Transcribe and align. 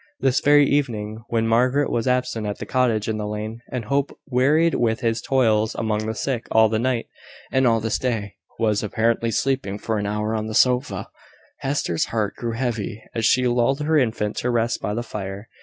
This 0.19 0.39
very 0.39 0.67
evening, 0.67 1.23
when 1.27 1.47
Margaret 1.47 1.91
was 1.91 2.07
absent 2.07 2.47
at 2.47 2.57
the 2.57 2.65
cottage 2.65 3.07
in 3.07 3.17
the 3.17 3.27
lane, 3.27 3.61
and 3.71 3.85
Hope, 3.85 4.17
wearied 4.25 4.73
with 4.73 5.01
his 5.01 5.21
toils 5.21 5.75
among 5.75 6.07
the 6.07 6.15
sick 6.15 6.47
all 6.49 6.69
the 6.69 6.79
night, 6.79 7.05
and 7.51 7.67
all 7.67 7.79
this 7.79 7.99
day, 7.99 8.37
was 8.57 8.81
apparently 8.81 9.29
sleeping 9.29 9.77
for 9.77 9.99
an 9.99 10.07
hour 10.07 10.33
on 10.33 10.47
the 10.47 10.55
sofa, 10.55 11.07
Hester's 11.59 12.05
heart 12.05 12.33
grew 12.35 12.53
heavy, 12.53 13.03
as 13.13 13.27
she 13.27 13.45
lulled 13.47 13.81
her 13.81 13.95
infant 13.95 14.37
to 14.37 14.49
rest 14.49 14.81
by 14.81 14.95
the 14.95 15.03
fire. 15.03 15.47